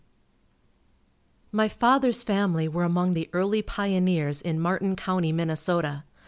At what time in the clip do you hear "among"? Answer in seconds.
2.85-3.11